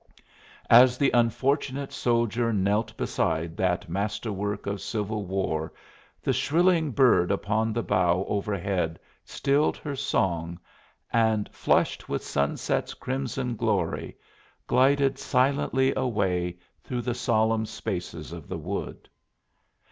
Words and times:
As 0.71 0.97
the 0.97 1.11
unfortunate 1.11 1.93
soldier 1.93 2.51
knelt 2.51 2.97
beside 2.97 3.55
that 3.57 3.87
masterwork 3.87 4.65
of 4.65 4.81
civil 4.81 5.25
war 5.27 5.73
the 6.23 6.33
shrilling 6.33 6.89
bird 6.89 7.31
upon 7.31 7.71
the 7.71 7.83
bough 7.83 8.25
overhead 8.27 8.99
stilled 9.23 9.77
her 9.77 9.95
song 9.95 10.59
and, 11.13 11.47
flushed 11.53 12.09
with 12.09 12.23
sunset's 12.23 12.95
crimson 12.95 13.55
glory, 13.55 14.17
glided 14.65 15.19
silently 15.19 15.93
away 15.95 16.57
through 16.83 17.01
the 17.03 17.13
solemn 17.13 17.67
spaces 17.67 18.31
of 18.31 18.47
the 18.47 18.57
wood. 18.57 19.07